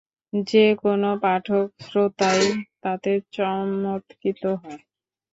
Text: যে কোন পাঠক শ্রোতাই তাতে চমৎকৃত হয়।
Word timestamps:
যে 0.33 0.65
কোন 0.81 1.03
পাঠক 1.21 1.67
শ্রোতাই 1.81 2.41
তাতে 2.81 3.11
চমৎকৃত 3.33 4.43
হয়। 4.61 4.81